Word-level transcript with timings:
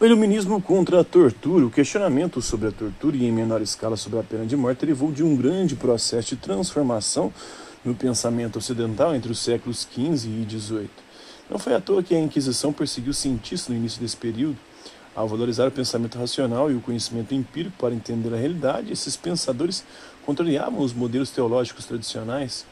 O 0.00 0.06
iluminismo 0.06 0.62
contra 0.62 1.00
a 1.00 1.04
tortura, 1.04 1.66
o 1.66 1.70
questionamento 1.70 2.40
sobre 2.40 2.68
a 2.68 2.70
tortura 2.70 3.16
e 3.16 3.26
em 3.26 3.32
menor 3.32 3.60
escala 3.60 3.96
sobre 3.96 4.20
a 4.20 4.22
pena 4.22 4.46
de 4.46 4.56
morte 4.56 4.78
derivou 4.78 5.10
de 5.10 5.24
um 5.24 5.34
grande 5.34 5.74
processo 5.74 6.36
de 6.36 6.36
transformação 6.36 7.32
no 7.84 7.96
pensamento 7.96 8.60
ocidental 8.60 9.12
entre 9.12 9.32
os 9.32 9.40
séculos 9.40 9.88
XV 9.92 10.28
e 10.28 10.46
XVIII. 10.48 10.90
Não 11.50 11.58
foi 11.58 11.74
à 11.74 11.80
toa 11.80 12.00
que 12.00 12.14
a 12.14 12.20
Inquisição 12.20 12.72
perseguiu 12.72 13.12
cientistas 13.12 13.70
no 13.70 13.74
início 13.74 14.00
desse 14.00 14.16
período. 14.16 14.56
Ao 15.16 15.26
valorizar 15.26 15.66
o 15.66 15.72
pensamento 15.72 16.16
racional 16.16 16.70
e 16.70 16.76
o 16.76 16.80
conhecimento 16.80 17.34
empírico 17.34 17.76
para 17.76 17.92
entender 17.92 18.32
a 18.32 18.36
realidade, 18.36 18.92
esses 18.92 19.16
pensadores 19.16 19.84
contrariavam 20.24 20.78
os 20.78 20.92
modelos 20.92 21.30
teológicos 21.30 21.86
tradicionais. 21.86 22.64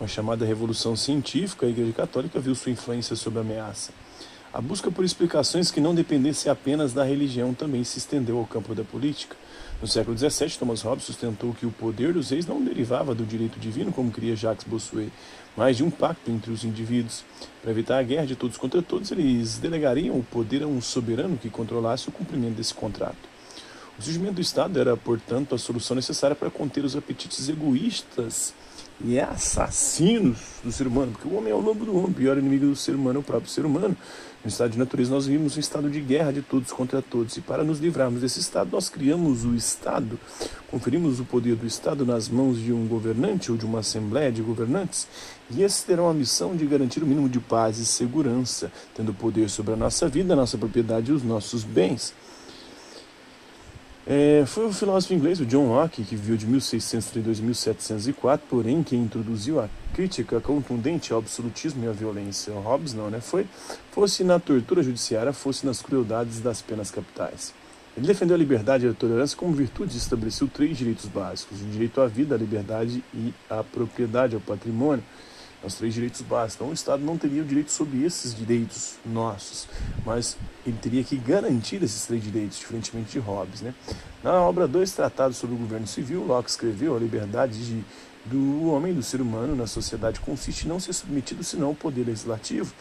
Com 0.00 0.04
a 0.04 0.08
chamada 0.08 0.44
Revolução 0.44 0.96
Científica, 0.96 1.64
a 1.64 1.68
Igreja 1.68 1.92
Católica 1.92 2.40
viu 2.40 2.56
sua 2.56 2.72
influência 2.72 3.14
sob 3.14 3.38
ameaça. 3.38 3.92
A 4.54 4.60
busca 4.60 4.90
por 4.90 5.02
explicações 5.02 5.70
que 5.70 5.80
não 5.80 5.94
dependessem 5.94 6.52
apenas 6.52 6.92
da 6.92 7.02
religião 7.02 7.54
também 7.54 7.82
se 7.84 7.96
estendeu 7.96 8.36
ao 8.36 8.44
campo 8.44 8.74
da 8.74 8.84
política. 8.84 9.34
No 9.80 9.88
século 9.88 10.16
XVII, 10.16 10.58
Thomas 10.58 10.82
Hobbes 10.82 11.06
sustentou 11.06 11.54
que 11.54 11.64
o 11.64 11.70
poder 11.70 12.12
dos 12.12 12.28
reis 12.28 12.44
não 12.44 12.62
derivava 12.62 13.14
do 13.14 13.24
direito 13.24 13.58
divino, 13.58 13.90
como 13.90 14.12
queria 14.12 14.36
Jacques 14.36 14.66
Bossuet, 14.68 15.10
mas 15.56 15.78
de 15.78 15.82
um 15.82 15.90
pacto 15.90 16.30
entre 16.30 16.52
os 16.52 16.64
indivíduos. 16.64 17.24
Para 17.62 17.70
evitar 17.70 17.98
a 17.98 18.02
guerra 18.02 18.26
de 18.26 18.36
todos 18.36 18.58
contra 18.58 18.82
todos, 18.82 19.10
eles 19.10 19.56
delegariam 19.56 20.18
o 20.18 20.22
poder 20.22 20.64
a 20.64 20.66
um 20.66 20.82
soberano 20.82 21.38
que 21.38 21.48
controlasse 21.48 22.10
o 22.10 22.12
cumprimento 22.12 22.56
desse 22.56 22.74
contrato. 22.74 23.32
O 23.98 24.02
surgimento 24.02 24.34
do 24.34 24.42
Estado 24.42 24.78
era, 24.78 24.94
portanto, 24.98 25.54
a 25.54 25.58
solução 25.58 25.94
necessária 25.94 26.36
para 26.36 26.50
conter 26.50 26.84
os 26.84 26.94
apetites 26.94 27.48
egoístas 27.48 28.52
e 29.04 29.18
assassinos 29.18 30.38
do 30.62 30.70
ser 30.70 30.86
humano, 30.86 31.12
porque 31.12 31.26
o 31.26 31.36
homem 31.36 31.52
é 31.52 31.54
o 31.54 31.60
lobo 31.60 31.84
do 31.84 31.96
homem, 31.96 32.10
o 32.10 32.14
pior 32.14 32.38
inimigo 32.38 32.66
do 32.66 32.76
ser 32.76 32.94
humano 32.94 33.18
é 33.18 33.20
o 33.20 33.22
próprio 33.22 33.50
ser 33.50 33.64
humano. 33.64 33.96
No 34.44 34.48
estado 34.48 34.72
de 34.72 34.78
natureza, 34.78 35.14
nós 35.14 35.26
vivemos 35.26 35.56
um 35.56 35.60
estado 35.60 35.88
de 35.88 36.00
guerra 36.00 36.32
de 36.32 36.42
todos 36.42 36.72
contra 36.72 37.00
todos. 37.00 37.36
E 37.36 37.40
para 37.40 37.62
nos 37.62 37.78
livrarmos 37.78 38.22
desse 38.22 38.40
estado, 38.40 38.70
nós 38.72 38.88
criamos 38.88 39.44
o 39.44 39.54
Estado, 39.54 40.18
conferimos 40.68 41.20
o 41.20 41.24
poder 41.24 41.54
do 41.54 41.64
Estado 41.64 42.04
nas 42.04 42.28
mãos 42.28 42.58
de 42.58 42.72
um 42.72 42.88
governante 42.88 43.52
ou 43.52 43.56
de 43.56 43.64
uma 43.64 43.78
assembleia 43.78 44.32
de 44.32 44.42
governantes. 44.42 45.06
E 45.48 45.62
esses 45.62 45.82
terão 45.82 46.10
a 46.10 46.14
missão 46.14 46.56
de 46.56 46.66
garantir 46.66 47.04
o 47.04 47.06
mínimo 47.06 47.28
de 47.28 47.38
paz 47.38 47.78
e 47.78 47.86
segurança, 47.86 48.72
tendo 48.96 49.14
poder 49.14 49.48
sobre 49.48 49.74
a 49.74 49.76
nossa 49.76 50.08
vida, 50.08 50.32
a 50.32 50.36
nossa 50.36 50.58
propriedade 50.58 51.12
e 51.12 51.14
os 51.14 51.22
nossos 51.22 51.62
bens. 51.62 52.12
É, 54.04 54.42
foi 54.46 54.66
o 54.66 54.72
filósofo 54.72 55.14
inglês, 55.14 55.38
o 55.38 55.46
John 55.46 55.68
Locke, 55.68 56.02
que 56.02 56.16
viveu 56.16 56.36
de 56.36 56.44
1632 56.44 57.38
a 57.38 57.42
1704, 57.42 58.46
porém 58.50 58.82
quem 58.82 59.00
introduziu 59.00 59.60
a 59.60 59.68
crítica 59.94 60.40
contundente 60.40 61.12
ao 61.12 61.20
absolutismo 61.20 61.84
e 61.84 61.88
à 61.88 61.92
violência. 61.92 62.52
Hobbes 62.52 62.94
não, 62.94 63.08
né? 63.08 63.20
Foi, 63.20 63.46
fosse 63.92 64.24
na 64.24 64.40
tortura 64.40 64.82
judiciária, 64.82 65.32
fosse 65.32 65.64
nas 65.64 65.80
crueldades 65.80 66.40
das 66.40 66.60
penas 66.60 66.90
capitais. 66.90 67.54
Ele 67.96 68.06
defendeu 68.06 68.34
a 68.34 68.38
liberdade 68.38 68.86
e 68.86 68.88
a 68.88 68.92
tolerância 68.92 69.36
como 69.36 69.52
virtudes 69.52 69.94
e 69.94 69.98
estabeleceu 69.98 70.48
três 70.48 70.76
direitos 70.76 71.06
básicos: 71.06 71.60
o 71.60 71.64
direito 71.66 72.00
à 72.00 72.08
vida, 72.08 72.34
à 72.34 72.38
liberdade 72.38 73.04
e 73.14 73.32
à 73.48 73.62
propriedade, 73.62 74.34
ao 74.34 74.40
patrimônio 74.40 75.04
os 75.64 75.74
três 75.74 75.94
direitos 75.94 76.20
básicos. 76.22 76.54
Então, 76.56 76.68
o 76.68 76.72
Estado 76.72 77.02
não 77.04 77.16
teria 77.16 77.42
o 77.42 77.44
direito 77.44 77.70
sobre 77.70 78.04
esses 78.04 78.34
direitos 78.34 78.94
nossos, 79.04 79.68
mas 80.04 80.36
ele 80.66 80.76
teria 80.80 81.04
que 81.04 81.16
garantir 81.16 81.82
esses 81.82 82.04
três 82.06 82.22
direitos, 82.22 82.58
diferentemente 82.58 83.12
de 83.12 83.18
Hobbes. 83.18 83.60
Né? 83.60 83.74
Na 84.22 84.40
obra 84.40 84.66
Dois 84.66 84.92
Tratados 84.92 85.36
sobre 85.36 85.54
o 85.54 85.58
Governo 85.58 85.86
Civil, 85.86 86.24
Locke 86.24 86.50
escreveu 86.50 86.96
a 86.96 86.98
liberdade 86.98 87.64
de, 87.64 87.84
do 88.26 88.66
homem, 88.66 88.92
do 88.92 89.02
ser 89.02 89.20
humano 89.20 89.54
na 89.54 89.66
sociedade 89.66 90.20
consiste 90.20 90.64
em 90.64 90.68
não 90.68 90.80
ser 90.80 90.92
submetido 90.92 91.42
senão 91.42 91.68
ao 91.68 91.74
poder 91.74 92.04
legislativo, 92.06 92.72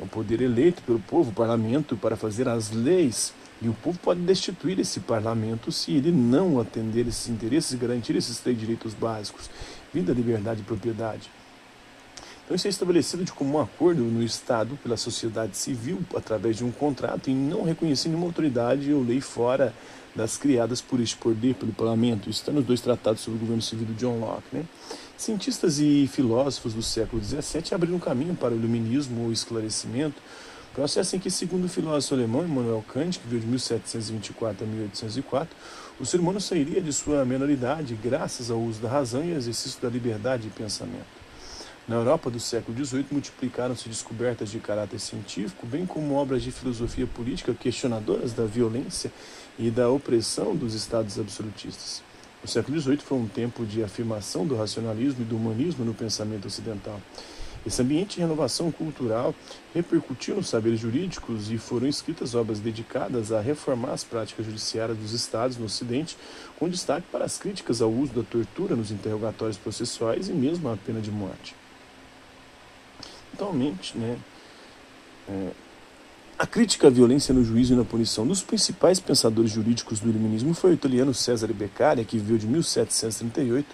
é 0.00 0.02
o 0.02 0.06
poder 0.06 0.40
eleito 0.40 0.82
pelo 0.82 0.98
povo, 0.98 1.30
o 1.30 1.34
parlamento, 1.34 1.96
para 1.96 2.16
fazer 2.16 2.48
as 2.48 2.70
leis. 2.70 3.32
E 3.60 3.68
o 3.68 3.74
povo 3.74 3.96
pode 3.98 4.20
destituir 4.20 4.80
esse 4.80 4.98
parlamento 4.98 5.70
se 5.70 5.92
ele 5.92 6.10
não 6.10 6.58
atender 6.58 7.06
esses 7.06 7.28
interesses 7.28 7.72
e 7.72 7.76
garantir 7.76 8.16
esses 8.16 8.40
três 8.40 8.58
direitos 8.58 8.94
básicos: 8.94 9.48
vida, 9.94 10.12
liberdade 10.12 10.62
e 10.62 10.64
propriedade. 10.64 11.30
Então, 12.52 12.58
isso 12.58 12.66
é 12.66 12.70
estabelecido 12.70 13.24
de 13.24 13.32
comum 13.32 13.58
acordo 13.58 14.02
no 14.02 14.22
Estado 14.22 14.78
pela 14.82 14.98
sociedade 14.98 15.56
civil 15.56 16.00
através 16.14 16.58
de 16.58 16.62
um 16.62 16.70
contrato 16.70 17.30
e 17.30 17.34
não 17.34 17.62
reconhecendo 17.62 18.12
nenhuma 18.12 18.26
autoridade 18.26 18.92
ou 18.92 19.02
lei 19.02 19.22
fora 19.22 19.72
das 20.14 20.36
criadas 20.36 20.78
por 20.78 21.00
este 21.00 21.16
poder 21.16 21.54
pelo 21.54 21.72
parlamento. 21.72 22.28
Isso 22.28 22.40
está 22.40 22.52
nos 22.52 22.66
dois 22.66 22.82
tratados 22.82 23.22
sobre 23.22 23.38
o 23.38 23.40
governo 23.40 23.62
civil 23.62 23.86
do 23.86 23.94
John 23.94 24.20
Locke. 24.20 24.48
Né? 24.52 24.64
Cientistas 25.16 25.78
e 25.78 26.06
filósofos 26.12 26.74
do 26.74 26.82
século 26.82 27.24
XVII 27.24 27.72
abriram 27.72 27.98
caminho 27.98 28.34
para 28.34 28.52
o 28.52 28.56
iluminismo 28.58 29.24
ou 29.24 29.32
esclarecimento, 29.32 30.20
processo 30.74 31.16
em 31.16 31.18
que, 31.18 31.30
segundo 31.30 31.64
o 31.64 31.70
filósofo 31.70 32.16
alemão 32.16 32.44
Immanuel 32.44 32.84
Kant, 32.86 33.18
que 33.18 33.24
viveu 33.24 33.40
de 33.40 33.46
1724 33.46 34.62
a 34.62 34.68
1804, 34.68 35.56
o 35.98 36.04
ser 36.04 36.20
humano 36.20 36.38
sairia 36.38 36.82
de 36.82 36.92
sua 36.92 37.24
menoridade 37.24 37.94
graças 37.94 38.50
ao 38.50 38.60
uso 38.60 38.78
da 38.78 38.90
razão 38.90 39.24
e 39.24 39.32
exercício 39.32 39.80
da 39.80 39.88
liberdade 39.88 40.42
de 40.42 40.50
pensamento. 40.50 41.21
Na 41.88 41.96
Europa 41.96 42.30
do 42.30 42.38
século 42.38 42.84
XVIII, 42.84 43.06
multiplicaram-se 43.10 43.88
descobertas 43.88 44.50
de 44.50 44.60
caráter 44.60 45.00
científico, 45.00 45.66
bem 45.66 45.84
como 45.84 46.14
obras 46.14 46.40
de 46.40 46.52
filosofia 46.52 47.08
política 47.08 47.52
questionadoras 47.52 48.32
da 48.32 48.44
violência 48.44 49.12
e 49.58 49.68
da 49.68 49.90
opressão 49.90 50.54
dos 50.54 50.74
estados 50.74 51.18
absolutistas. 51.18 52.00
O 52.42 52.46
século 52.46 52.80
XVIII 52.80 52.98
foi 52.98 53.18
um 53.18 53.26
tempo 53.26 53.66
de 53.66 53.82
afirmação 53.82 54.46
do 54.46 54.54
racionalismo 54.54 55.22
e 55.22 55.24
do 55.24 55.36
humanismo 55.36 55.84
no 55.84 55.92
pensamento 55.92 56.46
ocidental. 56.46 57.00
Esse 57.66 57.82
ambiente 57.82 58.14
de 58.14 58.20
renovação 58.20 58.70
cultural 58.70 59.34
repercutiu 59.74 60.36
nos 60.36 60.48
saberes 60.48 60.78
jurídicos 60.78 61.50
e 61.50 61.58
foram 61.58 61.88
escritas 61.88 62.36
obras 62.36 62.60
dedicadas 62.60 63.32
a 63.32 63.40
reformar 63.40 63.92
as 63.92 64.04
práticas 64.04 64.46
judiciárias 64.46 64.98
dos 64.98 65.12
estados 65.12 65.56
no 65.56 65.66
Ocidente, 65.66 66.16
com 66.58 66.68
destaque 66.68 67.08
para 67.10 67.24
as 67.24 67.38
críticas 67.38 67.82
ao 67.82 67.90
uso 67.90 68.12
da 68.12 68.22
tortura 68.22 68.76
nos 68.76 68.92
interrogatórios 68.92 69.58
processuais 69.58 70.28
e 70.28 70.32
mesmo 70.32 70.68
à 70.70 70.76
pena 70.76 71.00
de 71.00 71.10
morte. 71.10 71.61
Atualmente, 73.32 73.96
né, 73.96 74.18
é, 75.28 75.50
a 76.38 76.46
crítica 76.46 76.88
à 76.88 76.90
violência 76.90 77.32
no 77.32 77.44
juízo 77.44 77.72
e 77.72 77.76
na 77.76 77.84
punição 77.84 78.26
dos 78.26 78.42
principais 78.42 78.98
pensadores 78.98 79.50
jurídicos 79.50 80.00
do 80.00 80.08
iluminismo 80.08 80.54
foi 80.54 80.70
o 80.70 80.74
italiano 80.74 81.14
Cesare 81.14 81.52
Beccaria, 81.52 82.04
que 82.04 82.18
viveu 82.18 82.36
de 82.36 82.46
1738 82.46 83.66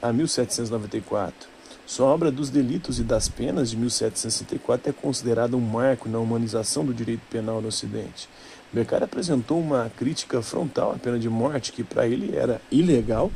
a 0.00 0.12
1794. 0.12 1.48
Sua 1.84 2.06
obra 2.06 2.30
dos 2.30 2.48
delitos 2.48 2.98
e 3.00 3.02
das 3.02 3.28
penas 3.28 3.68
de 3.70 3.76
1764 3.76 4.88
é 4.88 4.92
considerada 4.92 5.56
um 5.56 5.60
marco 5.60 6.08
na 6.08 6.18
humanização 6.18 6.84
do 6.84 6.94
direito 6.94 7.22
penal 7.28 7.60
no 7.60 7.68
Ocidente. 7.68 8.28
Beccaria 8.72 9.04
apresentou 9.04 9.60
uma 9.60 9.90
crítica 9.94 10.40
frontal 10.40 10.92
à 10.92 10.94
pena 10.94 11.18
de 11.18 11.28
morte, 11.28 11.72
que 11.72 11.84
para 11.84 12.06
ele 12.06 12.34
era 12.34 12.62
ilegal 12.70 13.30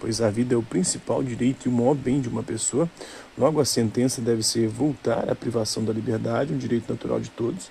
pois 0.00 0.20
a 0.20 0.30
vida 0.30 0.54
é 0.54 0.56
o 0.56 0.62
principal 0.62 1.22
direito 1.22 1.66
e 1.66 1.68
o 1.68 1.72
maior 1.72 1.94
bem 1.94 2.20
de 2.20 2.28
uma 2.28 2.42
pessoa. 2.42 2.90
Logo, 3.38 3.60
a 3.60 3.64
sentença 3.64 4.20
deve 4.20 4.42
ser 4.42 4.66
voltar 4.66 5.30
à 5.30 5.34
privação 5.34 5.84
da 5.84 5.92
liberdade, 5.92 6.52
um 6.52 6.58
direito 6.58 6.90
natural 6.90 7.20
de 7.20 7.30
todos. 7.30 7.70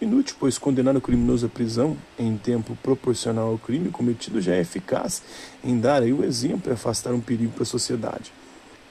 Inútil, 0.00 0.36
pois 0.38 0.58
condenar 0.58 0.96
o 0.96 1.00
criminoso 1.00 1.46
à 1.46 1.48
prisão 1.48 1.96
em 2.18 2.36
tempo 2.36 2.76
proporcional 2.82 3.48
ao 3.48 3.58
crime 3.58 3.90
cometido 3.90 4.40
já 4.40 4.54
é 4.54 4.60
eficaz 4.60 5.22
em 5.64 5.78
dar 5.80 6.02
aí 6.02 6.12
o 6.12 6.24
exemplo 6.24 6.70
e 6.70 6.72
afastar 6.72 7.12
um 7.12 7.20
perigo 7.20 7.52
para 7.52 7.64
a 7.64 7.66
sociedade. 7.66 8.32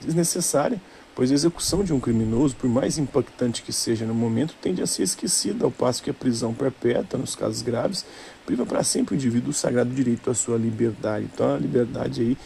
Desnecessária, 0.01 0.81
pois 1.15 1.31
a 1.31 1.33
execução 1.33 1.83
de 1.83 1.93
um 1.93 1.99
criminoso, 1.99 2.55
por 2.55 2.69
mais 2.69 2.97
impactante 2.97 3.63
que 3.63 3.71
seja 3.71 4.05
no 4.05 4.13
momento, 4.13 4.53
tende 4.61 4.81
a 4.81 4.85
ser 4.85 5.03
esquecida, 5.03 5.63
ao 5.63 5.71
passo 5.71 6.03
que 6.03 6.09
a 6.09 6.13
prisão 6.13 6.53
perpétua, 6.53 7.17
nos 7.17 7.35
casos 7.35 7.61
graves, 7.61 8.05
priva 8.45 8.65
para 8.65 8.83
sempre 8.83 9.15
o 9.15 9.17
indivíduo 9.17 9.51
do 9.51 9.53
sagrado 9.53 9.89
direito 9.89 10.29
à 10.29 10.35
sua 10.35 10.57
liberdade. 10.57 11.27
Então, 11.33 11.55
a 11.55 11.57
liberdade 11.57 12.21
aí 12.21 12.37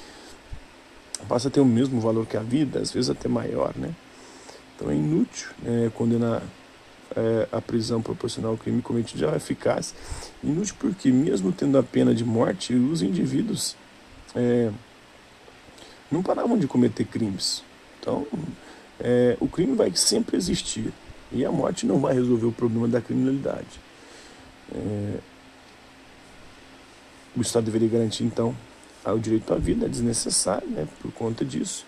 passa 1.27 1.47
a 1.47 1.51
ter 1.51 1.59
o 1.59 1.65
mesmo 1.65 1.99
valor 1.99 2.25
que 2.25 2.37
a 2.37 2.41
vida, 2.41 2.79
às 2.79 2.91
vezes 2.91 3.09
até 3.09 3.27
maior, 3.27 3.73
né? 3.75 3.93
Então 4.75 4.89
é 4.89 4.95
inútil 4.95 5.49
né, 5.61 5.91
condenar 5.93 6.41
é, 7.15 7.47
a 7.51 7.61
prisão 7.61 8.01
proporcional 8.01 8.51
ao 8.51 8.57
crime 8.57 8.81
cometido 8.81 9.19
já 9.19 9.31
é 9.31 9.35
eficaz. 9.35 9.93
Inútil 10.43 10.75
porque, 10.79 11.11
mesmo 11.11 11.51
tendo 11.51 11.77
a 11.77 11.83
pena 11.83 12.15
de 12.15 12.23
morte, 12.23 12.73
os 12.73 13.01
indivíduos 13.01 13.75
é, 14.35 14.71
não 16.11 16.23
paravam 16.23 16.57
de 16.57 16.67
cometer 16.67 17.05
crimes. 17.05 17.63
Então, 17.99 18.25
é, 18.99 19.37
o 19.39 19.47
crime 19.47 19.75
vai 19.75 19.91
sempre 19.95 20.37
existir 20.37 20.91
e 21.31 21.45
a 21.45 21.51
morte 21.51 21.85
não 21.85 21.99
vai 21.99 22.13
resolver 22.13 22.45
o 22.45 22.51
problema 22.51 22.87
da 22.87 23.01
criminalidade. 23.01 23.79
É, 24.73 25.17
o 27.35 27.41
Estado 27.41 27.65
deveria 27.65 27.87
garantir, 27.87 28.23
então, 28.23 28.55
o 29.05 29.19
direito 29.19 29.53
à 29.53 29.57
vida 29.57 29.85
é 29.85 29.89
desnecessário 29.89 30.67
né, 30.69 30.87
por 31.01 31.11
conta 31.11 31.43
disso. 31.43 31.85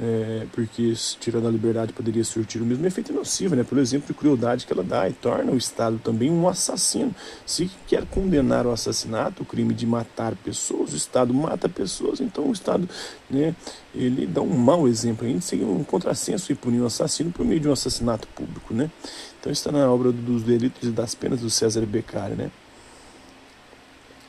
É, 0.00 0.46
porque 0.52 0.94
tirando 1.20 1.46
a 1.46 1.50
liberdade 1.50 1.92
poderia 1.92 2.24
surtir 2.24 2.62
o 2.62 2.64
mesmo 2.64 2.86
efeito 2.86 3.12
nocivo, 3.12 3.54
né, 3.54 3.62
pelo 3.62 3.78
exemplo 3.78 4.06
de 4.06 4.14
crueldade 4.14 4.64
que 4.64 4.72
ela 4.72 4.82
dá 4.82 5.06
e 5.06 5.12
torna 5.12 5.52
o 5.52 5.56
Estado 5.56 6.00
também 6.02 6.30
um 6.30 6.48
assassino. 6.48 7.14
Se 7.44 7.70
quer 7.86 8.06
condenar 8.06 8.66
o 8.66 8.72
assassinato, 8.72 9.42
o 9.42 9.46
crime 9.46 9.74
de 9.74 9.86
matar 9.86 10.34
pessoas, 10.34 10.94
o 10.94 10.96
Estado 10.96 11.34
mata 11.34 11.68
pessoas, 11.68 12.20
então 12.20 12.48
o 12.48 12.52
Estado 12.52 12.88
né, 13.28 13.54
ele 13.94 14.26
dá 14.26 14.40
um 14.40 14.56
mau 14.56 14.88
exemplo 14.88 15.26
ainda, 15.26 15.42
seria 15.42 15.66
um 15.66 15.84
contrassenso 15.84 16.50
e 16.50 16.54
punir 16.54 16.80
um 16.80 16.86
assassino 16.86 17.30
por 17.30 17.44
meio 17.44 17.60
de 17.60 17.68
um 17.68 17.72
assassinato 17.72 18.26
público. 18.28 18.72
Né? 18.72 18.90
Então 19.38 19.52
está 19.52 19.70
na 19.70 19.90
obra 19.90 20.10
dos 20.10 20.42
delitos 20.42 20.88
e 20.88 20.90
das 20.90 21.14
penas 21.14 21.40
do 21.40 21.50
César 21.50 21.84
Beccaria. 21.84 22.34
Né? 22.34 22.50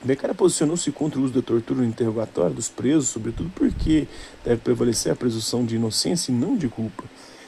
Beccaria 0.04 0.36
posicionou-se 0.36 0.92
contra 0.92 1.20
o 1.20 1.24
uso 1.24 1.34
da 1.34 1.42
tortura 1.42 1.80
no 1.80 1.86
interrogatório 1.86 2.56
dos 2.56 2.68
presos, 2.68 3.08
sobretudo 3.08 3.50
porque 3.56 4.08
deve 4.44 4.62
prevalecer 4.62 5.12
a 5.12 5.16
presunção 5.16 5.66
de 5.66 5.76
inocência 5.76 6.32
e 6.32 6.36
não 6.36 6.58
de 6.58 6.68
culpa. 6.68 7.04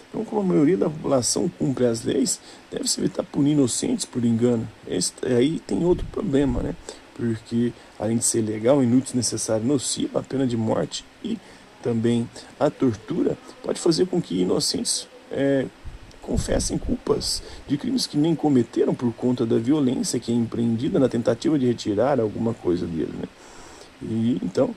Então, 0.10 0.24
como 0.24 0.40
a 0.40 0.44
maioria 0.44 0.78
da 0.78 0.90
população 0.90 1.50
cumpre 1.50 1.86
as 1.86 2.04
leis, 2.04 2.40
deve-se 2.72 3.02
evitar 3.02 3.24
punir 3.24 3.52
inocentes 3.52 4.06
por 4.06 4.24
engano. 4.24 4.66
Esse, 4.88 5.12
aí 5.25 5.60
tem 5.60 5.84
outro 5.84 6.06
problema, 6.07 6.63
né? 6.63 6.75
Porque, 7.13 7.74
além 8.00 8.18
de 8.18 8.24
ser 8.24 8.42
legal, 8.42 8.81
inútil, 8.81 9.08
desnecessário, 9.08 9.66
nocivo, 9.66 10.18
a 10.18 10.24
pena 10.24 10.48
de 10.48 10.56
morte 10.56 11.04
e 11.22 11.38
também 11.84 12.30
a 12.58 12.69
tortura 12.69 13.38
pode 13.62 13.80
fazer 13.80 14.08
com 14.08 14.22
que 14.22 14.42
inocentes 14.42 15.08
é, 15.30 15.66
confessem 16.25 16.77
culpas 16.77 17.44
de 17.68 17.77
crimes 17.77 18.07
que 18.07 18.18
nem 18.18 18.36
cometeram 18.36 18.95
por 18.95 19.13
conta 19.13 19.45
da 19.45 19.57
violência 19.57 20.19
que 20.19 20.31
é 20.31 20.36
empreendida 20.36 21.00
na 21.00 21.07
tentativa 21.07 21.57
de 21.60 21.68
retirar 21.68 22.19
alguma 22.19 22.54
coisa 22.54 22.86
dele, 22.86 23.13
né? 23.13 23.27
E 24.01 24.39
então 24.44 24.75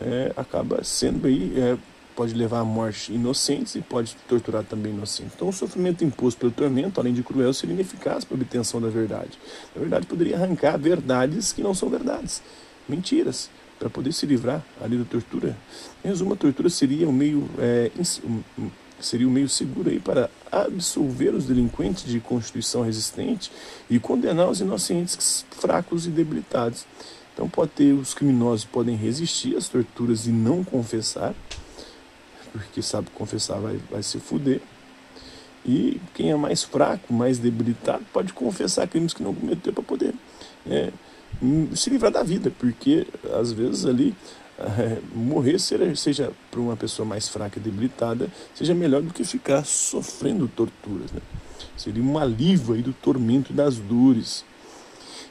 é, 0.00 0.32
acaba 0.36 0.82
sendo 0.82 1.26
aí 1.26 1.52
é, 1.56 1.76
pode 2.16 2.34
levar 2.34 2.60
à 2.60 2.64
morte 2.64 3.12
inocentes 3.12 3.74
e 3.74 3.80
pode 3.80 4.16
torturar 4.28 4.64
também 4.64 4.92
inocentes. 4.92 5.32
Então, 5.34 5.48
o 5.48 5.52
sofrimento 5.52 6.04
imposto 6.04 6.40
pelo 6.40 6.52
tormento, 6.52 7.00
além 7.00 7.12
de 7.12 7.22
cruel, 7.22 7.52
seria 7.52 7.74
ineficaz 7.74 8.24
para 8.24 8.36
a 8.36 8.40
obtenção 8.40 8.80
da 8.80 8.88
verdade. 8.88 9.38
Na 9.74 9.80
verdade, 9.80 10.06
poderia 10.06 10.36
arrancar 10.36 10.78
verdades 10.78 11.52
que 11.52 11.62
não 11.62 11.74
são 11.74 11.88
verdades, 11.88 12.42
mentiras, 12.88 13.50
para 13.78 13.88
poder 13.88 14.12
se 14.12 14.26
livrar 14.26 14.62
ali 14.80 14.96
da 14.96 15.04
tortura. 15.04 15.56
Em 16.04 16.08
resumo, 16.08 16.34
a 16.34 16.36
tortura 16.36 16.68
seria 16.68 17.08
um 17.08 17.12
meio, 17.12 17.48
é, 17.58 17.90
seria 19.02 19.28
um 19.28 19.30
meio 19.30 19.48
seguro 19.48 19.90
aí 19.90 20.00
para 20.00 20.30
absolver 20.50 21.34
os 21.34 21.46
delinquentes 21.46 22.04
de 22.04 22.20
constituição 22.20 22.82
resistente 22.82 23.50
e 23.90 23.98
condenar 23.98 24.48
os 24.48 24.60
inocentes 24.60 25.44
fracos 25.50 26.06
e 26.06 26.10
debilitados. 26.10 26.86
Então, 27.34 27.48
pode 27.48 27.70
ter 27.72 27.92
os 27.92 28.14
criminosos 28.14 28.64
podem 28.64 28.94
resistir 28.94 29.56
às 29.56 29.68
torturas 29.68 30.26
e 30.26 30.30
não 30.30 30.62
confessar 30.62 31.34
porque 32.52 32.82
sabe 32.82 33.08
confessar 33.14 33.58
vai, 33.58 33.80
vai 33.90 34.02
se 34.02 34.20
fuder. 34.20 34.60
E 35.64 36.00
quem 36.14 36.30
é 36.30 36.36
mais 36.36 36.62
fraco, 36.62 37.12
mais 37.12 37.38
debilitado, 37.38 38.04
pode 38.12 38.32
confessar 38.32 38.86
crimes 38.86 39.14
que 39.14 39.22
não 39.22 39.34
cometeu 39.34 39.72
para 39.72 39.82
poder 39.82 40.14
é, 40.68 40.92
se 41.74 41.88
livrar 41.88 42.12
da 42.12 42.22
vida, 42.22 42.52
porque 42.58 43.06
às 43.38 43.52
vezes 43.52 43.86
ali 43.86 44.14
é, 44.78 44.98
morrer 45.14 45.58
seja, 45.58 45.96
seja 45.96 46.32
para 46.50 46.60
uma 46.60 46.76
pessoa 46.76 47.06
mais 47.06 47.28
fraca 47.28 47.58
e 47.58 47.62
debilitada, 47.62 48.28
seja 48.54 48.74
melhor 48.74 49.02
do 49.02 49.12
que 49.12 49.24
ficar 49.24 49.64
sofrendo 49.64 50.48
torturas. 50.48 51.10
Né? 51.10 51.20
Seria 51.76 52.02
um 52.02 52.18
alívio 52.18 52.74
aí 52.74 52.82
do 52.82 52.92
tormento 52.92 53.52
e 53.52 53.54
das 53.54 53.76
dores. 53.76 54.44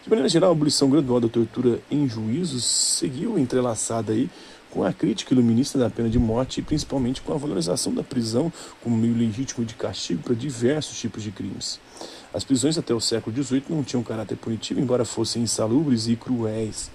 De 0.03 0.09
maneira 0.09 0.27
geral, 0.27 0.49
a 0.49 0.53
abolição 0.53 0.89
gradual 0.89 1.19
da 1.19 1.29
tortura 1.29 1.79
em 1.89 2.07
juízos 2.07 2.65
seguiu 2.65 3.37
entrelaçada 3.37 4.11
aí 4.11 4.29
com 4.71 4.83
a 4.83 4.93
crítica 4.93 5.33
iluminista 5.33 5.77
da 5.77 5.89
pena 5.89 6.09
de 6.09 6.17
morte 6.17 6.59
e 6.59 6.63
principalmente 6.63 7.21
com 7.21 7.33
a 7.33 7.37
valorização 7.37 7.93
da 7.93 8.01
prisão 8.01 8.51
como 8.81 8.97
meio 8.97 9.15
legítimo 9.15 9.65
de 9.65 9.75
castigo 9.75 10.23
para 10.23 10.33
diversos 10.33 10.97
tipos 10.97 11.21
de 11.21 11.31
crimes. 11.31 11.79
As 12.33 12.43
prisões 12.43 12.77
até 12.77 12.93
o 12.93 13.01
século 13.01 13.35
XVIII 13.43 13.65
não 13.69 13.83
tinham 13.83 14.01
caráter 14.01 14.37
punitivo, 14.37 14.79
embora 14.79 15.03
fossem 15.03 15.43
insalubres 15.43 16.07
e 16.07 16.15
cruéis. 16.15 16.89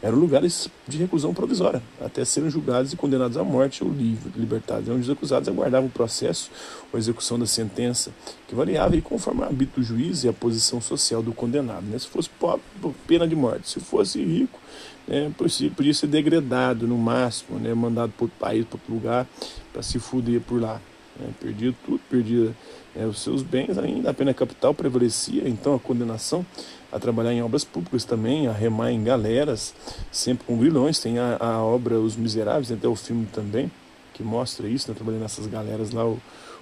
Eram 0.00 0.16
lugares 0.16 0.68
de 0.86 0.96
reclusão 0.96 1.34
provisória, 1.34 1.82
até 2.00 2.24
serem 2.24 2.48
julgados 2.48 2.92
e 2.92 2.96
condenados 2.96 3.36
à 3.36 3.42
morte 3.42 3.82
ou 3.82 3.90
libertados, 4.36 4.88
onde 4.88 5.00
os 5.00 5.10
acusados 5.10 5.48
aguardavam 5.48 5.88
o 5.88 5.90
processo 5.90 6.50
ou 6.92 6.98
execução 6.98 7.36
da 7.36 7.46
sentença, 7.46 8.12
que 8.46 8.54
variava 8.54 8.96
e 8.96 9.02
conforme 9.02 9.40
o 9.40 9.44
hábito 9.44 9.80
do 9.80 9.84
juiz 9.84 10.22
e 10.22 10.28
a 10.28 10.32
posição 10.32 10.80
social 10.80 11.20
do 11.20 11.32
condenado. 11.32 11.84
Né? 11.84 11.98
Se 11.98 12.06
fosse 12.06 12.30
pobre, 12.30 12.62
pena 13.08 13.26
de 13.26 13.34
morte. 13.34 13.68
Se 13.68 13.80
fosse 13.80 14.22
rico, 14.22 14.60
né, 15.08 15.32
podia 15.74 15.94
ser 15.94 16.06
degradado 16.06 16.86
no 16.86 16.96
máximo, 16.96 17.58
né, 17.58 17.74
mandado 17.74 18.12
para 18.12 18.24
outro 18.24 18.38
país, 18.38 18.64
para 18.66 18.76
outro 18.76 18.94
lugar, 18.94 19.26
para 19.72 19.82
se 19.82 19.98
fuder 19.98 20.40
por 20.40 20.60
lá. 20.60 20.80
Né, 21.18 21.30
perdia 21.40 21.74
tudo, 21.84 22.00
perdia 22.08 22.54
é, 22.94 23.04
os 23.04 23.20
seus 23.20 23.42
bens, 23.42 23.76
ainda 23.78 24.10
a 24.10 24.14
pena 24.14 24.32
capital 24.32 24.72
prevalecia, 24.72 25.48
então 25.48 25.74
a 25.74 25.80
condenação 25.80 26.46
a 26.90 26.98
trabalhar 26.98 27.32
em 27.32 27.42
obras 27.42 27.64
públicas 27.64 28.04
também, 28.04 28.46
a 28.46 28.52
remar 28.52 28.92
em 28.92 29.02
galeras, 29.02 29.74
sempre 30.10 30.46
com 30.46 30.56
grilhões. 30.56 30.98
Tem 30.98 31.18
a, 31.18 31.36
a 31.38 31.62
obra 31.62 31.98
Os 31.98 32.16
Miseráveis, 32.16 32.72
até 32.72 32.88
o 32.88 32.96
filme 32.96 33.26
também, 33.26 33.70
que 34.14 34.22
mostra 34.22 34.66
isso, 34.68 34.88
né, 34.88 34.94
trabalhando 34.94 35.22
nessas 35.22 35.46
galeras 35.46 35.90
lá, 35.90 36.04
o, 36.04 36.18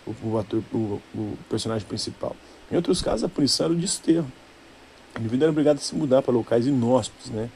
o, 0.06 0.28
o 0.28 0.38
ator, 0.38 0.62
o, 0.72 1.00
o, 1.14 1.38
personagem 1.48 1.86
principal. 1.86 2.34
Em 2.70 2.76
outros 2.76 3.00
casos, 3.00 3.24
a 3.24 3.28
punição 3.28 3.66
era 3.66 3.74
o 3.74 3.76
desterro. 3.76 4.30
O 5.14 5.20
indivíduo 5.20 5.44
era 5.44 5.52
obrigado 5.52 5.76
a 5.76 5.80
se 5.80 5.94
mudar 5.94 6.22
para 6.22 6.34
locais 6.34 6.66
inóspitos, 6.66 7.30
né? 7.30 7.48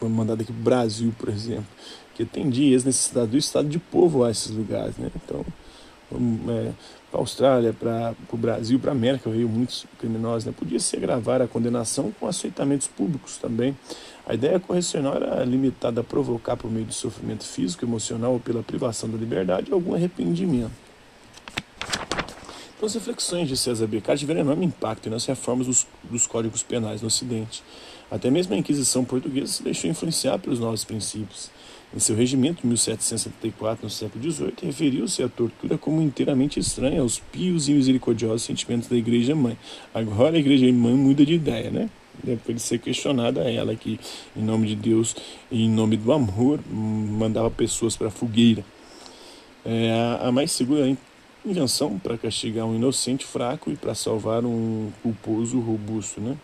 mandado 0.00 0.42
aqui 0.42 0.52
para 0.52 0.60
o 0.60 0.64
Brasil, 0.64 1.14
por 1.18 1.28
exemplo, 1.28 1.66
que 2.14 2.24
tem 2.24 2.48
dias 2.48 2.84
necessidade 2.84 3.30
do 3.30 3.38
Estado 3.38 3.68
de 3.68 3.78
povoar 3.78 4.30
esses 4.30 4.50
lugares. 4.50 4.96
Né? 4.96 5.10
Então, 5.14 5.44
é, 6.12 6.72
para 7.10 7.20
a 7.20 7.22
Austrália, 7.22 7.72
para 7.72 8.14
o 8.32 8.36
Brasil, 8.36 8.78
para 8.78 8.90
a 8.90 8.94
América 8.94 9.30
veio 9.30 9.48
muitos 9.48 9.86
criminosos. 9.98 10.44
Né? 10.44 10.52
Podia-se 10.56 10.96
agravar 10.96 11.40
a 11.42 11.48
condenação 11.48 12.12
com 12.18 12.26
aceitamentos 12.26 12.86
públicos 12.86 13.36
também. 13.38 13.76
A 14.26 14.34
ideia 14.34 14.60
correcional 14.60 15.16
era 15.16 15.44
limitada 15.44 16.00
a 16.02 16.04
provocar, 16.04 16.56
por 16.56 16.70
meio 16.70 16.86
de 16.86 16.94
sofrimento 16.94 17.44
físico, 17.44 17.84
emocional 17.84 18.32
ou 18.32 18.40
pela 18.40 18.62
privação 18.62 19.08
da 19.08 19.16
liberdade, 19.16 19.72
algum 19.72 19.94
arrependimento. 19.94 20.72
Então, 22.76 22.86
as 22.86 22.94
reflexões 22.94 23.48
de 23.48 23.56
César 23.56 23.86
Beccaria 23.88 24.18
tiveram 24.18 24.40
enorme 24.40 24.66
impacto 24.66 25.10
nas 25.10 25.26
reformas 25.26 25.66
dos, 25.66 25.86
dos 26.04 26.26
códigos 26.26 26.62
penais 26.62 27.00
no 27.02 27.08
Ocidente. 27.08 27.62
Até 28.10 28.30
mesmo 28.30 28.54
a 28.54 28.56
Inquisição 28.56 29.04
portuguesa 29.04 29.52
se 29.52 29.62
deixou 29.62 29.90
influenciar 29.90 30.38
pelos 30.38 30.60
novos 30.60 30.84
princípios. 30.84 31.50
Em 31.94 31.98
seu 31.98 32.14
regimento, 32.14 32.60
de 32.60 32.66
1774, 32.66 33.84
no 33.84 33.90
século 33.90 34.30
XVIII, 34.30 34.52
referiu-se 34.62 35.22
à 35.22 35.28
tortura 35.28 35.78
como 35.78 36.02
inteiramente 36.02 36.60
estranha 36.60 37.00
aos 37.00 37.18
pios 37.18 37.66
e 37.68 37.72
misericordiosos 37.72 38.42
sentimentos 38.42 38.88
da 38.88 38.96
Igreja 38.96 39.34
Mãe. 39.34 39.56
Agora 39.94 40.36
a 40.36 40.38
Igreja 40.38 40.70
Mãe 40.70 40.92
muda 40.92 41.24
de 41.24 41.34
ideia, 41.34 41.70
né? 41.70 41.88
Depois 42.22 42.56
de 42.56 42.62
ser 42.62 42.78
questionada 42.78 43.50
ela 43.50 43.74
que, 43.74 43.98
em 44.36 44.42
nome 44.42 44.66
de 44.66 44.74
Deus 44.74 45.16
e 45.50 45.64
em 45.64 45.70
nome 45.70 45.96
do 45.96 46.12
amor, 46.12 46.60
mandava 46.70 47.50
pessoas 47.50 47.96
para 47.96 48.08
a 48.08 48.10
fogueira. 48.10 48.62
É 49.64 50.18
a 50.20 50.30
mais 50.30 50.52
segura 50.52 50.94
invenção 51.44 51.98
para 51.98 52.18
castigar 52.18 52.66
um 52.66 52.74
inocente 52.74 53.24
fraco 53.24 53.70
e 53.70 53.76
para 53.76 53.94
salvar 53.94 54.44
um 54.44 54.90
culposo 55.02 55.58
robusto, 55.58 56.20
né? 56.20 56.36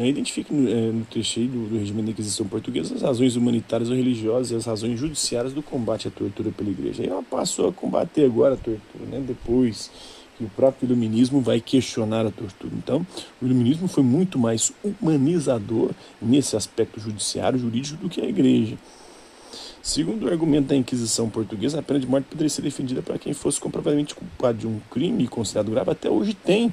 É, 0.00 0.08
identifique 0.08 0.50
no, 0.54 0.66
é, 0.66 0.90
no 0.90 1.04
trecho 1.04 1.40
do, 1.40 1.68
do 1.68 1.78
regime 1.78 2.00
da 2.02 2.10
Inquisição 2.10 2.46
Portuguesa 2.46 2.94
as 2.94 3.02
razões 3.02 3.36
humanitárias 3.36 3.90
ou 3.90 3.94
religiosas 3.94 4.50
e 4.50 4.54
as 4.54 4.64
razões 4.64 4.98
judiciárias 4.98 5.52
do 5.52 5.62
combate 5.62 6.08
à 6.08 6.10
tortura 6.10 6.50
pela 6.50 6.70
Igreja. 6.70 7.02
Aí 7.02 7.08
ela 7.10 7.22
passou 7.22 7.68
a 7.68 7.72
combater 7.72 8.24
agora 8.24 8.54
a 8.54 8.56
tortura, 8.56 9.04
né? 9.10 9.22
depois 9.26 9.90
que 10.38 10.44
o 10.44 10.48
próprio 10.48 10.86
iluminismo 10.86 11.42
vai 11.42 11.60
questionar 11.60 12.24
a 12.24 12.30
tortura. 12.30 12.72
Então, 12.74 13.06
o 13.42 13.44
iluminismo 13.44 13.86
foi 13.88 14.02
muito 14.02 14.38
mais 14.38 14.72
humanizador 14.82 15.90
nesse 16.20 16.56
aspecto 16.56 16.98
judiciário, 16.98 17.58
jurídico, 17.58 17.98
do 17.98 18.08
que 18.08 18.22
a 18.22 18.24
Igreja. 18.26 18.78
Segundo 19.82 20.24
o 20.24 20.30
argumento 20.30 20.68
da 20.68 20.76
Inquisição 20.76 21.28
Portuguesa, 21.28 21.78
a 21.78 21.82
pena 21.82 22.00
de 22.00 22.06
morte 22.06 22.24
poderia 22.24 22.48
ser 22.48 22.62
defendida 22.62 23.02
para 23.02 23.18
quem 23.18 23.34
fosse 23.34 23.60
comprovadamente 23.60 24.14
culpado 24.14 24.56
de 24.56 24.66
um 24.66 24.80
crime 24.90 25.28
considerado 25.28 25.70
grave. 25.70 25.90
Até 25.90 26.08
hoje 26.08 26.32
tem 26.32 26.72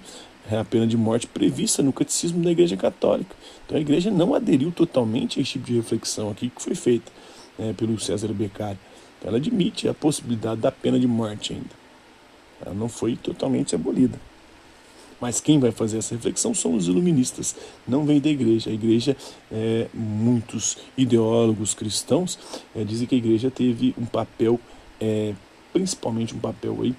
é 0.49 0.57
a 0.57 0.63
pena 0.63 0.87
de 0.87 0.95
morte 0.95 1.27
prevista 1.27 1.83
no 1.83 1.91
catecismo 1.91 2.43
da 2.43 2.51
Igreja 2.51 2.77
Católica. 2.77 3.35
Então 3.65 3.77
a 3.77 3.81
Igreja 3.81 4.09
não 4.09 4.33
aderiu 4.33 4.71
totalmente 4.71 5.39
a 5.39 5.41
esse 5.41 5.53
tipo 5.53 5.65
de 5.65 5.75
reflexão 5.75 6.29
aqui 6.29 6.49
que 6.49 6.61
foi 6.61 6.75
feita 6.75 7.11
né, 7.57 7.73
pelo 7.73 7.99
César 7.99 8.29
Beccari. 8.29 8.79
Então, 9.17 9.29
ela 9.29 9.37
admite 9.37 9.87
a 9.87 9.93
possibilidade 9.93 10.61
da 10.61 10.71
pena 10.71 10.99
de 10.99 11.07
morte 11.07 11.53
ainda. 11.53 11.87
Ela 12.63 12.73
não 12.73 12.87
foi 12.87 13.15
totalmente 13.15 13.75
abolida. 13.75 14.19
Mas 15.19 15.41
quem 15.41 15.59
vai 15.59 15.71
fazer 15.71 15.97
essa 15.97 16.13
reflexão 16.13 16.53
são 16.53 16.75
os 16.75 16.87
iluministas, 16.87 17.55
não 17.87 18.05
vem 18.05 18.21
da 18.21 18.29
igreja. 18.29 18.69
A 18.69 18.73
igreja, 18.73 19.17
é, 19.51 19.87
muitos 19.91 20.77
ideólogos 20.95 21.73
cristãos 21.73 22.37
é, 22.75 22.83
dizem 22.83 23.07
que 23.07 23.15
a 23.15 23.17
igreja 23.17 23.49
teve 23.49 23.95
um 23.97 24.05
papel, 24.05 24.59
é, 25.01 25.33
principalmente 25.73 26.35
um 26.35 26.39
papel 26.39 26.77
aí, 26.83 26.95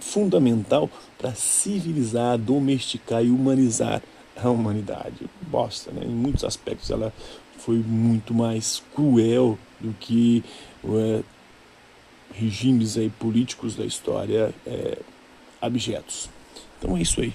fundamental 0.00 0.90
para 1.18 1.34
civilizar, 1.34 2.38
domesticar 2.38 3.24
e 3.24 3.30
humanizar 3.30 4.02
a 4.36 4.50
humanidade. 4.50 5.28
Bosta, 5.42 5.90
né? 5.90 6.02
Em 6.04 6.10
muitos 6.10 6.44
aspectos 6.44 6.90
ela 6.90 7.12
foi 7.58 7.76
muito 7.76 8.34
mais 8.34 8.82
cruel 8.94 9.58
do 9.80 9.92
que 9.94 10.44
é, 10.84 11.22
regimes 12.32 12.98
aí 12.98 13.08
políticos 13.08 13.76
da 13.76 13.84
história 13.84 14.52
é, 14.66 14.98
abjetos. 15.60 16.28
Então 16.78 16.96
é 16.96 17.02
isso 17.02 17.20
aí. 17.20 17.32